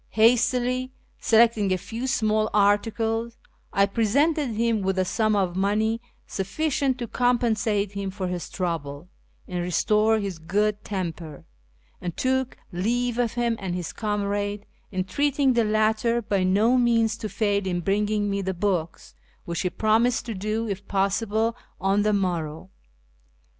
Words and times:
Hastily 0.15 0.91
selecting 1.19 1.71
a 1.71 1.77
few 1.77 2.07
small 2.07 2.49
articles, 2.55 3.37
I 3.71 3.85
presented 3.85 4.47
him 4.55 4.81
with 4.81 4.97
a 4.97 5.05
sum 5.05 5.35
of 5.35 5.55
money 5.55 6.01
sufficient 6.25 6.97
to 6.97 7.07
compensate 7.07 7.91
him 7.91 8.09
for 8.09 8.27
his 8.27 8.49
trouble 8.49 9.09
and 9.47 9.61
restore 9.61 10.17
his 10.17 10.39
good 10.39 10.83
temper, 10.83 11.45
and 12.01 12.17
took 12.17 12.57
leave 12.71 13.19
of 13.19 13.33
him 13.33 13.55
and 13.59 13.75
his 13.75 13.93
comrade, 13.93 14.65
entreating 14.91 15.53
the 15.53 15.63
latter 15.65 16.19
by 16.19 16.43
no 16.43 16.79
means 16.79 17.15
to 17.17 17.29
fail 17.29 17.67
in 17.67 17.81
bringing 17.81 18.27
me 18.27 18.41
the 18.41 18.55
books, 18.55 19.13
which 19.45 19.61
he 19.61 19.69
promised 19.69 20.25
to 20.25 20.33
do, 20.33 20.67
if 20.67 20.87
possible, 20.87 21.55
on 21.79 22.01
the 22.01 22.11
morrow. 22.11 22.71